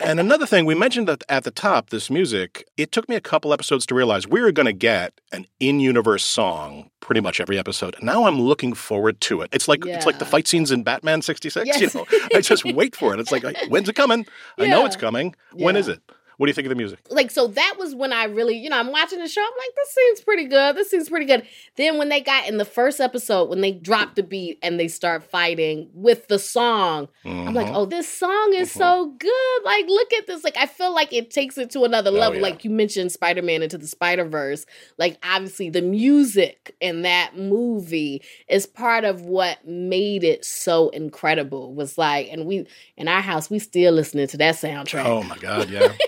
and 0.00 0.20
another 0.20 0.46
thing, 0.46 0.64
we 0.66 0.74
mentioned 0.74 1.08
that 1.08 1.22
at 1.28 1.44
the 1.44 1.50
top, 1.50 1.90
this 1.90 2.10
music, 2.10 2.66
it 2.76 2.92
took 2.92 3.08
me 3.08 3.16
a 3.16 3.20
couple 3.20 3.52
episodes 3.52 3.86
to 3.86 3.94
realize 3.94 4.26
we 4.26 4.40
were 4.40 4.52
going 4.52 4.66
to 4.66 4.72
get 4.72 5.12
an 5.32 5.46
in 5.60 5.80
universe 5.80 6.24
song 6.24 6.90
pretty 7.00 7.20
much 7.20 7.40
every 7.40 7.58
episode. 7.58 7.94
And 7.96 8.04
now 8.04 8.24
I'm 8.24 8.40
looking 8.40 8.74
forward 8.74 9.20
to 9.22 9.42
it. 9.42 9.50
It's 9.52 9.68
like 9.68 9.84
it's 9.86 10.06
like 10.06 10.18
the 10.18 10.24
fight 10.24 10.48
scenes 10.48 10.70
in 10.72 10.82
Batman 10.82 11.22
66, 11.22 11.66
Yes. 11.66 11.80
you 11.80 11.88
know. 12.00 12.06
I 12.34 12.40
just 12.40 12.64
wait 12.64 12.96
for 12.96 13.14
it. 13.14 13.20
It's 13.20 13.30
like 13.32 13.44
when's 13.68 13.88
it 13.88 13.94
coming? 13.96 14.26
I 14.58 14.66
know 14.66 14.84
it's 14.86 14.96
coming. 14.96 15.34
When 15.52 15.76
is 15.76 15.88
it? 15.88 16.00
What 16.38 16.46
do 16.46 16.50
you 16.50 16.54
think 16.54 16.66
of 16.66 16.70
the 16.70 16.74
music? 16.76 16.98
like 17.10 17.30
so 17.30 17.46
that 17.46 17.76
was 17.78 17.94
when 17.94 18.12
I 18.12 18.24
really, 18.24 18.56
you 18.56 18.68
know, 18.68 18.78
I'm 18.78 18.92
watching 18.92 19.18
the 19.20 19.28
show. 19.28 19.40
I'm 19.40 19.46
like, 19.58 19.74
this 19.74 19.90
seems 19.94 20.20
pretty 20.20 20.44
good. 20.44 20.76
This 20.76 20.90
seems 20.90 21.08
pretty 21.08 21.24
good. 21.26 21.46
Then 21.76 21.96
when 21.98 22.08
they 22.10 22.20
got 22.20 22.46
in 22.48 22.58
the 22.58 22.64
first 22.64 23.00
episode, 23.00 23.48
when 23.48 23.60
they 23.62 23.72
dropped 23.72 24.16
the 24.16 24.22
beat 24.22 24.58
and 24.62 24.78
they 24.78 24.88
start 24.88 25.22
fighting 25.24 25.88
with 25.94 26.28
the 26.28 26.38
song, 26.38 27.08
I'm 27.24 27.54
like, 27.54 27.68
Mhm. 27.68 27.74
oh, 27.74 27.84
this 27.86 28.08
song 28.08 28.52
is 28.54 28.68
Mhm. 28.70 28.76
so 28.78 29.06
good. 29.18 29.64
Like, 29.64 29.86
look 29.88 30.12
at 30.14 30.26
this. 30.26 30.44
Like, 30.44 30.56
I 30.58 30.66
feel 30.66 30.94
like 30.94 31.12
it 31.12 31.30
takes 31.30 31.56
it 31.58 31.70
to 31.70 31.84
another 31.84 32.10
Oh, 32.10 32.14
level. 32.14 32.36
yeah. 32.36 32.42
Like 32.42 32.64
you 32.64 32.70
mentioned 32.70 33.12
Spider 33.12 33.42
Man 33.42 33.62
into 33.62 33.78
the 33.78 33.86
Spider 33.86 34.24
Verse. 34.24 34.66
Like, 34.98 35.18
obviously, 35.22 35.70
the 35.70 35.82
music 35.82 36.74
in 36.80 37.02
that 37.02 37.36
movie 37.36 38.22
is 38.48 38.66
part 38.66 39.04
of 39.04 39.22
what 39.22 39.66
made 39.66 40.22
it 40.24 40.44
so 40.44 40.90
incredible. 40.90 41.72
Was 41.74 41.96
like, 41.96 42.28
and 42.30 42.46
we 42.46 42.66
in 42.96 43.08
our 43.08 43.20
house, 43.22 43.48
we 43.50 43.58
still 43.58 43.92
listening 43.94 44.26
to 44.28 44.36
that 44.38 44.56
soundtrack. 44.56 45.04
Oh 45.06 45.22
my 45.22 45.38
God, 45.38 45.70
yeah. 45.70 45.92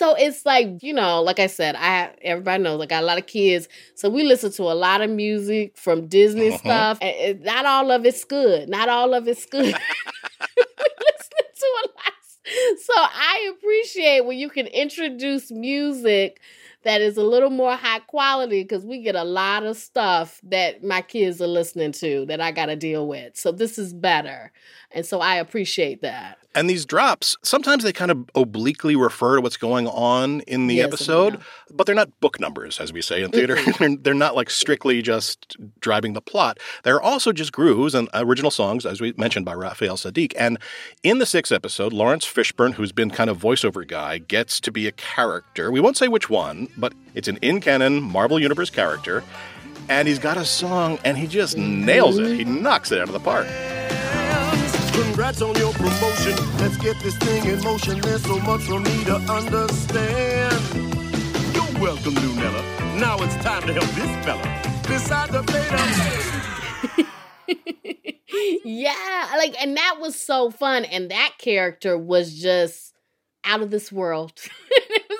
so, 0.00 0.14
it's 0.18 0.44
like 0.46 0.82
you 0.82 0.92
know 0.94 1.22
like 1.22 1.38
i 1.38 1.46
said 1.46 1.76
i 1.76 2.10
everybody 2.22 2.62
knows 2.62 2.80
i 2.82 2.86
got 2.86 3.02
a 3.02 3.06
lot 3.06 3.18
of 3.18 3.26
kids. 3.26 3.68
So 3.94 4.08
we 4.10 4.24
listen 4.24 4.50
to 4.52 4.62
a 4.64 4.74
lot 4.86 5.00
of 5.02 5.10
music 5.10 5.76
from 5.76 6.08
disney 6.08 6.48
Uh-huh. 6.48 6.58
stuff 6.58 6.98
and 7.02 7.14
it- 7.16 7.42
not 7.42 7.66
all 7.66 7.90
of 7.90 8.04
it's 8.06 8.24
good. 8.24 8.68
Not 8.68 8.88
all 8.88 9.14
of 9.14 9.28
it's 9.28 9.46
good. 9.46 9.74
We 10.56 10.64
listen 11.06 11.46
to 11.62 11.66
a 11.84 11.86
lot. 11.96 12.14
So 12.84 12.92
I 12.96 13.52
appreciate 13.56 14.24
when 14.26 14.38
you 14.38 14.48
can 14.50 14.66
introduce 14.66 15.50
music 15.50 16.40
that 16.82 17.00
is 17.00 17.16
a 17.16 17.22
little 17.22 17.50
more 17.50 17.76
high 17.76 18.00
quality 18.00 18.62
because 18.62 18.84
we 18.84 19.02
get 19.02 19.14
a 19.14 19.24
lot 19.24 19.64
of 19.64 19.76
stuff 19.76 20.40
that 20.44 20.82
my 20.82 21.02
kids 21.02 21.40
are 21.40 21.46
listening 21.46 21.92
to 21.92 22.24
that 22.26 22.40
I 22.40 22.52
got 22.52 22.66
to 22.66 22.76
deal 22.76 23.06
with. 23.06 23.36
So 23.36 23.52
this 23.52 23.78
is 23.78 23.92
better. 23.92 24.52
And 24.92 25.06
so 25.06 25.20
I 25.20 25.36
appreciate 25.36 26.02
that. 26.02 26.38
And 26.52 26.68
these 26.68 26.84
drops, 26.84 27.36
sometimes 27.44 27.84
they 27.84 27.92
kind 27.92 28.10
of 28.10 28.28
obliquely 28.34 28.96
refer 28.96 29.36
to 29.36 29.40
what's 29.40 29.56
going 29.56 29.86
on 29.86 30.40
in 30.42 30.66
the 30.66 30.76
Yes, 30.76 30.88
episode, 30.88 31.38
but 31.70 31.86
they're 31.86 31.94
not 31.94 32.18
book 32.18 32.40
numbers, 32.40 32.80
as 32.80 32.92
we 32.92 33.00
say 33.02 33.22
in 33.22 33.30
theater. 33.30 33.56
they're, 33.78 33.96
they're 33.96 34.14
not 34.14 34.34
like 34.34 34.50
strictly 34.50 35.00
just 35.00 35.56
driving 35.78 36.14
the 36.14 36.20
plot. 36.20 36.58
They're 36.82 37.00
also 37.00 37.30
just 37.30 37.52
grooves 37.52 37.94
and 37.94 38.08
original 38.14 38.50
songs, 38.50 38.84
as 38.84 39.00
we 39.00 39.14
mentioned 39.16 39.46
by 39.46 39.54
Raphael 39.54 39.96
Saadiq. 39.96 40.32
And 40.36 40.58
in 41.04 41.18
the 41.18 41.26
sixth 41.26 41.52
episode, 41.52 41.92
Laurence 41.92 42.26
Fishburne, 42.26 42.74
who's 42.74 42.90
been 42.90 43.10
kind 43.10 43.30
of 43.30 43.38
voiceover 43.38 43.86
guy, 43.86 44.18
gets 44.18 44.58
to 44.62 44.72
be 44.72 44.88
a 44.88 44.92
character. 44.92 45.70
We 45.70 45.78
won't 45.78 45.96
say 45.96 46.08
which 46.08 46.28
one, 46.28 46.66
but 46.76 46.92
it's 47.14 47.28
an 47.28 47.38
in 47.42 47.60
canon 47.60 48.02
Marvel 48.02 48.38
Universe 48.40 48.70
character. 48.70 49.22
And 49.88 50.06
he's 50.06 50.18
got 50.20 50.36
a 50.36 50.44
song 50.44 50.98
and 51.04 51.18
he 51.18 51.26
just 51.26 51.56
nails 51.56 52.18
it. 52.18 52.36
He 52.36 52.44
knocks 52.44 52.92
it 52.92 53.00
out 53.00 53.08
of 53.08 53.12
the 53.12 53.20
park. 53.20 53.46
Congrats 54.92 55.42
on 55.42 55.54
your 55.56 55.72
promotion. 55.72 56.36
Let's 56.58 56.76
get 56.76 56.96
this 57.02 57.16
thing 57.16 57.44
in 57.46 57.62
motion. 57.64 58.00
There's 58.00 58.22
so 58.22 58.38
much 58.40 58.62
for 58.62 58.78
me 58.78 59.04
to 59.04 59.16
understand. 59.16 60.52
You're 61.54 61.82
welcome, 61.82 62.14
Lunella. 62.14 62.62
Now 63.00 63.16
it's 63.22 63.34
time 63.36 63.66
to 63.66 63.72
help 63.72 63.86
this 63.96 64.24
fella 64.24 64.42
decide 64.86 65.30
the 65.30 65.42
fate 65.44 65.72
of. 65.72 67.06
yeah, 68.64 69.32
like, 69.36 69.60
and 69.60 69.76
that 69.76 69.96
was 70.00 70.20
so 70.20 70.50
fun. 70.50 70.84
And 70.84 71.10
that 71.10 71.32
character 71.38 71.96
was 71.98 72.34
just 72.40 72.94
out 73.44 73.62
of 73.62 73.70
this 73.70 73.90
world. 73.90 74.32
It 74.92 75.06
was- 75.08 75.19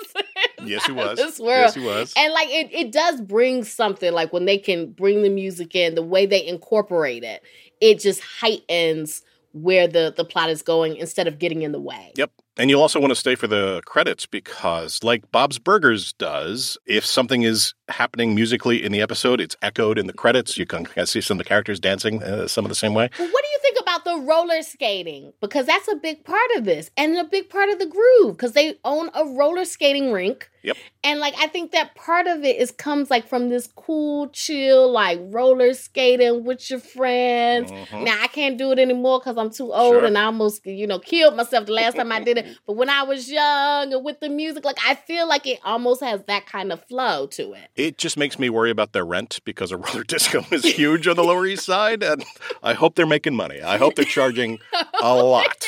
Yes, 0.71 0.85
he 0.85 0.91
was. 0.91 1.17
This 1.17 1.39
world. 1.39 1.49
Yes, 1.49 1.73
he 1.73 1.83
was. 1.83 2.13
And 2.15 2.33
like 2.33 2.49
it, 2.49 2.69
it 2.71 2.91
does 2.91 3.19
bring 3.21 3.63
something 3.63 4.13
like 4.13 4.31
when 4.31 4.45
they 4.45 4.57
can 4.57 4.91
bring 4.91 5.23
the 5.23 5.29
music 5.29 5.75
in, 5.75 5.95
the 5.95 6.03
way 6.03 6.25
they 6.25 6.45
incorporate 6.45 7.23
it, 7.23 7.41
it 7.81 7.99
just 7.99 8.21
heightens 8.21 9.23
where 9.53 9.87
the 9.87 10.13
the 10.15 10.23
plot 10.23 10.49
is 10.49 10.61
going 10.61 10.95
instead 10.95 11.27
of 11.27 11.39
getting 11.39 11.61
in 11.61 11.71
the 11.71 11.79
way. 11.79 12.11
Yep. 12.15 12.31
And 12.57 12.69
you'll 12.69 12.81
also 12.81 12.99
want 12.99 13.11
to 13.11 13.15
stay 13.15 13.35
for 13.35 13.47
the 13.47 13.81
credits 13.85 14.25
because, 14.25 15.03
like 15.03 15.31
Bob's 15.31 15.57
Burgers 15.57 16.13
does, 16.13 16.77
if 16.85 17.05
something 17.05 17.43
is 17.43 17.73
happening 17.87 18.35
musically 18.35 18.83
in 18.83 18.91
the 18.91 19.01
episode, 19.01 19.39
it's 19.39 19.55
echoed 19.61 19.97
in 19.97 20.07
the 20.07 20.13
credits. 20.13 20.57
You 20.57 20.65
can 20.65 20.85
see 21.05 21.21
some 21.21 21.39
of 21.39 21.45
the 21.45 21.47
characters 21.47 21.79
dancing 21.79 22.21
uh, 22.21 22.47
some 22.47 22.65
of 22.65 22.69
the 22.69 22.75
same 22.75 22.93
way. 22.93 23.09
What 23.17 23.17
do 23.17 23.25
you 23.25 23.59
think 23.61 23.77
about 23.81 24.03
the 24.03 24.17
roller 24.17 24.61
skating? 24.63 25.33
Because 25.39 25.65
that's 25.65 25.87
a 25.87 25.95
big 25.95 26.25
part 26.25 26.51
of 26.57 26.65
this 26.65 26.91
and 26.97 27.17
a 27.17 27.23
big 27.23 27.49
part 27.49 27.69
of 27.69 27.79
the 27.79 27.87
groove 27.87 28.37
because 28.37 28.51
they 28.51 28.75
own 28.83 29.09
a 29.15 29.25
roller 29.25 29.65
skating 29.65 30.11
rink. 30.11 30.49
Yep. 30.63 30.77
And 31.03 31.19
like 31.19 31.33
I 31.39 31.47
think 31.47 31.71
that 31.71 31.95
part 31.95 32.27
of 32.27 32.43
it 32.43 32.57
is 32.57 32.71
comes 32.71 33.09
like 33.09 33.27
from 33.27 33.49
this 33.49 33.67
cool, 33.75 34.27
chill, 34.29 34.91
like 34.91 35.19
roller 35.23 35.73
skating 35.73 36.43
with 36.43 36.69
your 36.69 36.79
friends. 36.79 37.71
Mhm. 37.71 38.03
Now 38.03 38.17
I 38.21 38.27
can't 38.27 38.57
do 38.57 38.71
it 38.71 38.79
anymore 38.79 39.19
because 39.19 39.37
I'm 39.37 39.49
too 39.49 39.73
old 39.73 39.95
Sure. 39.95 40.05
and 40.05 40.17
I 40.17 40.23
almost, 40.25 40.65
you 40.65 40.85
know, 40.85 40.99
killed 40.99 41.35
myself 41.35 41.65
the 41.65 41.73
last 41.73 41.95
time 41.95 42.11
I 42.11 42.19
did 42.19 42.37
it. 42.37 42.45
But 42.67 42.73
when 42.73 42.89
I 42.89 43.03
was 43.03 43.29
young 43.31 43.93
and 43.93 44.05
with 44.05 44.19
the 44.19 44.29
music, 44.29 44.63
like 44.63 44.77
I 44.87 44.95
feel 44.95 45.27
like 45.27 45.47
it 45.47 45.59
almost 45.63 46.01
has 46.03 46.21
that 46.27 46.45
kind 46.45 46.71
of 46.71 46.83
flow 46.85 47.27
to 47.27 47.53
it. 47.53 47.69
It 47.75 47.97
just 47.97 48.17
makes 48.17 48.37
me 48.37 48.49
worry 48.49 48.69
about 48.69 48.93
their 48.93 49.05
rent 49.05 49.39
because 49.45 49.71
a 49.71 49.77
roller 49.77 50.03
disco 50.03 50.45
is 50.51 50.63
huge 50.63 51.07
on 51.07 51.15
the 51.15 51.23
Lower 51.23 51.45
East 51.47 51.65
Side, 51.65 52.03
and 52.03 52.23
I 52.61 52.73
hope 52.73 52.95
they're 52.95 53.05
making 53.07 53.35
money. 53.35 53.61
I 53.61 53.77
hope 53.77 53.95
they're 53.95 54.05
charging 54.05 54.59
a 55.01 55.15
lot 55.15 55.65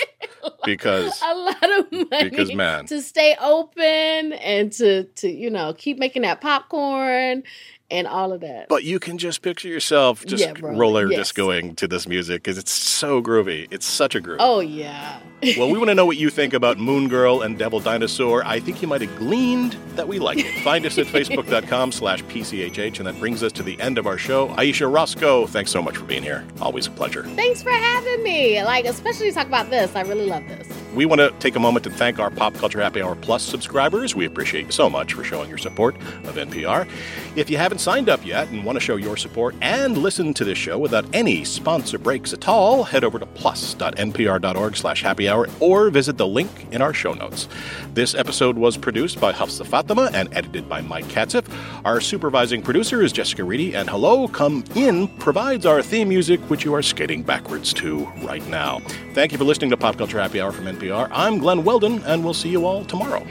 because 0.66 1.20
a 1.26 1.34
lot 1.36 1.80
of 1.80 1.92
money 1.92 2.30
because 2.30 2.54
man, 2.54 2.86
to 2.88 3.02
stay 3.02 3.36
open 3.42 4.34
and 4.34 4.72
to 4.74 4.83
to 4.84 5.04
to 5.04 5.30
you 5.32 5.50
know 5.50 5.74
keep 5.78 5.98
making 5.98 6.22
that 6.24 6.42
popcorn 6.42 7.44
and 7.92 8.08
all 8.08 8.32
of 8.34 8.40
that. 8.42 8.70
but 8.70 8.84
you 8.84 8.98
can 9.00 9.18
just 9.20 9.42
picture 9.44 9.68
yourself 9.68 10.26
just 10.26 10.42
Yeah, 10.44 10.54
roller 10.62 11.12
Yes. 11.12 11.20
discoing 11.32 11.76
to 11.76 11.88
this 11.88 12.08
music 12.08 12.42
because 12.42 12.58
it's 12.58 12.72
so 12.72 13.22
groovy. 13.22 13.68
It's 13.70 13.86
such 13.86 14.16
a 14.16 14.22
groove. 14.22 14.38
oh 14.40 14.62
yeah, 14.62 15.20
Well, 15.58 15.70
we 15.70 15.78
want 15.82 15.90
to 15.90 15.96
know 15.96 16.06
what 16.06 16.18
you 16.18 16.30
think 16.32 16.54
about 16.54 16.80
Moon 16.80 17.08
Girl 17.08 17.42
and 17.42 17.58
Devil 17.60 17.80
Dinosaur. 17.82 18.44
I 18.46 18.60
think 18.60 18.82
you 18.82 18.88
might 18.88 19.02
have 19.02 19.16
gleaned 19.18 19.76
that 19.96 20.08
we 20.08 20.18
like 20.18 20.40
it. 20.40 20.64
Find 20.64 20.86
us 20.88 20.98
at 20.98 21.06
facebook.com 21.18 21.92
slash 21.92 22.24
PCHH, 22.24 22.98
and 22.98 23.06
that 23.08 23.20
brings 23.20 23.44
us 23.44 23.52
to 23.52 23.64
the 23.64 23.80
end 23.80 23.98
of 24.00 24.08
our 24.08 24.18
show. 24.18 24.50
Ayesha 24.58 24.88
Rascoe, 24.88 25.46
thanks 25.46 25.70
so 25.70 25.82
much 25.82 25.98
for 25.98 26.06
being 26.06 26.24
here. 26.24 26.44
Always 26.62 26.88
a 26.88 26.92
pleasure. 26.92 27.24
thanks 27.36 27.62
for 27.62 27.72
having 27.72 28.24
me. 28.24 28.64
Like 28.64 28.86
especially 28.86 29.30
to 29.30 29.36
talk 29.36 29.48
about 29.48 29.70
this. 29.70 29.96
I 29.96 30.02
really 30.02 30.26
love 30.28 30.48
this. 30.48 30.68
We 30.94 31.08
want 31.08 31.22
to 31.22 31.32
take 31.40 31.56
a 31.56 31.60
moment 31.60 31.84
to 31.86 31.90
thank 31.90 32.20
our 32.20 32.30
Pop 32.30 32.54
Culture 32.54 32.80
Happy 32.80 33.02
Hour 33.02 33.16
Plus 33.16 33.42
subscribers. 33.42 34.14
We 34.14 34.26
appreciate 34.26 34.68
you 34.68 34.72
so 34.72 34.92
much 34.92 35.14
for 35.14 35.24
showing 35.24 35.50
your 35.50 35.58
support 35.58 35.96
of 35.96 36.36
NPR. 36.36 36.88
If 37.36 37.50
you 37.50 37.58
haven't 37.58 37.80
signed 37.80 38.10
up 38.10 38.24
yet 38.24 38.50
and 38.50 38.64
want 38.64 38.76
to 38.76 38.80
show 38.80 38.98
your 38.98 39.18
support 39.18 39.56
and 39.62 39.98
listen 39.98 40.36
to 40.36 40.46
this 40.46 40.58
show 40.60 40.78
without 40.78 41.06
any 41.12 41.46
sponsor 41.46 41.98
breaks 41.98 42.32
at 42.32 42.48
all, 42.48 42.84
head 42.84 43.04
over 43.04 43.18
to 43.18 43.26
plus.npr.org 43.26 44.76
slash 44.76 45.02
happy 45.02 45.28
hour 45.28 45.50
or 45.60 45.90
visit 45.90 46.18
the 46.18 46.28
link 46.28 46.68
in 46.72 46.80
our 46.80 46.94
show 46.94 47.14
notes. 47.14 47.48
This 47.96 48.14
episode 48.14 48.56
was 48.56 48.78
produced 48.78 49.20
by 49.20 49.34
Hafsa 49.34 49.66
Fatima 49.66 50.12
and 50.14 50.32
edited 50.32 50.70
by 50.70 50.82
Mike 50.82 51.06
Katzif. 51.06 51.52
Our 51.86 52.02
supervising 52.02 52.62
producer 52.62 53.02
is 53.02 53.12
Jessica 53.12 53.44
Reedy, 53.44 53.76
and 53.76 53.90
Hello 53.90 54.28
Come 54.28 54.64
In 54.76 55.08
provides 55.18 55.66
our 55.66 55.82
theme 55.82 56.10
music, 56.10 56.40
which 56.52 56.64
you 56.64 56.76
are 56.76 56.84
skating 56.84 57.24
backwards 57.24 57.74
to 57.74 58.06
right 58.24 58.46
now. 58.48 58.80
Thank 59.16 59.32
you 59.32 59.40
for 59.40 59.44
listening 59.44 59.72
to 59.72 59.78
Pop 59.78 59.98
Culture 59.98 60.20
Happy 60.20 60.40
Hour 60.40 60.52
from 60.52 60.66
NPR. 60.66 60.83
I'm 60.92 61.38
Glen 61.40 61.64
Weldon, 61.64 62.04
and 62.04 62.24
we'll 62.24 62.34
see 62.34 62.50
you 62.50 62.66
all 62.66 62.84
tomorrow. 62.86 63.26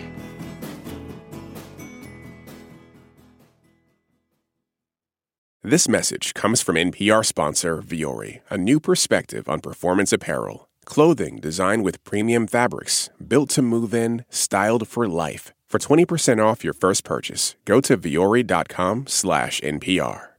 This 5.65 5.89
message 5.89 6.35
comes 6.35 6.61
from 6.61 6.75
NPR 6.77 7.25
sponsor 7.25 7.81
Vuori, 7.81 8.41
a 8.51 8.59
new 8.59 8.81
perspective 8.81 9.49
on 9.49 9.61
performance 9.61 10.13
apparel. 10.13 10.69
Clothing 10.85 11.39
designed 11.39 11.85
with 11.85 12.03
premium 12.03 12.49
fabrics, 12.49 13.11
built 13.27 13.51
to 13.51 13.63
move 13.63 13.95
in, 13.95 14.25
styled 14.29 14.89
for 14.89 15.07
life. 15.07 15.53
For 15.69 15.79
20% 15.79 16.45
off 16.45 16.65
your 16.65 16.75
first 16.75 17.05
purchase, 17.05 17.55
go 17.65 17.81
to 17.81 17.97
vuori.com 17.97 19.07
slash 19.07 19.61
NPR. 19.61 20.33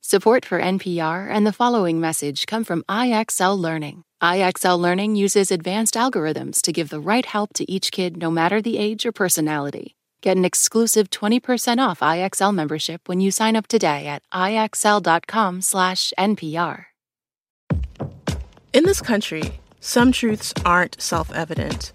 Support 0.00 0.44
for 0.44 0.60
NPR 0.60 1.30
and 1.30 1.46
the 1.46 1.52
following 1.52 2.00
message 2.00 2.46
come 2.46 2.64
from 2.64 2.82
IXL 2.88 3.58
Learning. 3.58 4.04
IXL 4.22 4.78
Learning 4.78 5.16
uses 5.16 5.50
advanced 5.50 5.94
algorithms 5.94 6.60
to 6.60 6.72
give 6.72 6.90
the 6.90 7.00
right 7.00 7.24
help 7.24 7.54
to 7.54 7.64
each 7.70 7.90
kid 7.90 8.18
no 8.18 8.30
matter 8.30 8.60
the 8.60 8.76
age 8.76 9.06
or 9.06 9.12
personality. 9.12 9.96
Get 10.20 10.36
an 10.36 10.44
exclusive 10.44 11.08
20% 11.08 11.78
off 11.78 12.00
IXL 12.00 12.54
membership 12.54 13.08
when 13.08 13.22
you 13.22 13.30
sign 13.30 13.56
up 13.56 13.66
today 13.66 14.06
at 14.06 14.22
IXL.com/NPR. 14.34 16.84
In 18.74 18.84
this 18.84 19.00
country, 19.00 19.58
some 19.80 20.12
truths 20.12 20.52
aren't 20.66 21.00
self 21.00 21.32
evident. 21.32 21.94